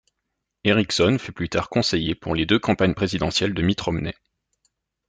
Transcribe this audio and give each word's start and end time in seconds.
Erickson 0.63 1.17
fut 1.19 1.31
plus 1.31 1.47
tard 1.47 1.69
conseiller 1.69 2.15
pour 2.15 2.33
les 2.33 2.47
deux 2.47 2.57
campagnes 2.57 2.95
présidentielles 2.95 3.53
de 3.53 3.61
Mitt 3.61 3.79
Romney. 3.79 4.15